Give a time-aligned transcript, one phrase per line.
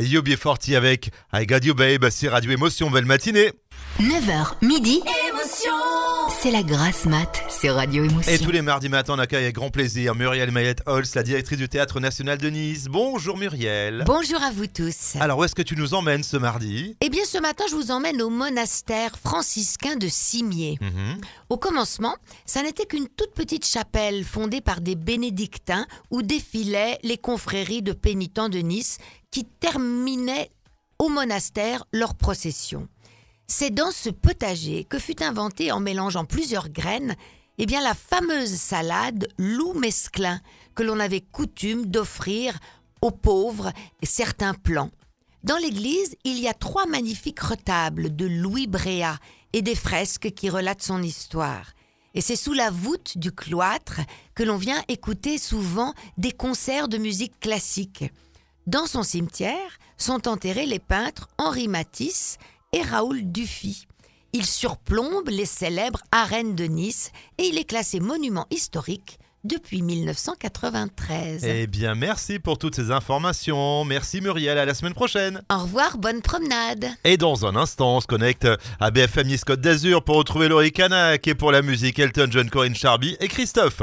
[0.00, 3.52] Yobi Forti avec I Got You Babe, c'est Radio Émotion, belle matinée.
[4.00, 5.00] 9h, midi.
[6.42, 8.32] C'est la grasse mat, c'est Radio Émotion.
[8.32, 11.58] Et tous les mardis matins, on accueille avec grand plaisir Muriel Mayette Holz, la directrice
[11.58, 12.86] du Théâtre National de Nice.
[12.88, 14.02] Bonjour Muriel.
[14.06, 15.14] Bonjour à vous tous.
[15.20, 16.96] Alors, où est-ce que tu nous emmènes ce mardi?
[17.00, 20.78] Eh bien, ce matin, je vous emmène au monastère franciscain de Cimier.
[20.80, 21.20] Mhm.
[21.48, 27.18] Au commencement, ça n'était qu'une toute petite chapelle fondée par des bénédictins où défilaient les
[27.18, 28.98] confréries de pénitents de Nice
[29.30, 30.50] qui terminaient
[30.98, 32.88] au monastère leur procession.
[33.48, 37.14] C'est dans ce potager que fut inventée en mélangeant plusieurs graines
[37.58, 40.40] eh bien la fameuse salade loup mesclin
[40.74, 42.58] que l'on avait coutume d'offrir
[43.00, 43.72] aux pauvres
[44.02, 44.90] certains plants.
[45.42, 49.16] Dans l'église, il y a trois magnifiques retables de Louis Bréa
[49.52, 51.72] et des fresques qui relatent son histoire.
[52.14, 54.00] Et c'est sous la voûte du cloître
[54.34, 58.04] que l'on vient écouter souvent des concerts de musique classique.
[58.66, 62.38] Dans son cimetière sont enterrés les peintres Henri Matisse
[62.76, 63.86] et Raoul Dufy.
[64.34, 71.44] Il surplombe les célèbres arènes de Nice et il est classé monument historique depuis 1993.
[71.46, 73.86] Eh bien, merci pour toutes ces informations.
[73.86, 75.40] Merci Muriel, à la semaine prochaine.
[75.50, 76.88] Au revoir, bonne promenade.
[77.04, 78.46] Et dans un instant, on se connecte
[78.78, 82.50] à BFM Nice Côte d'Azur pour retrouver Laurie Canac et pour la musique Elton John,
[82.50, 83.82] Corinne Charby et Christophe.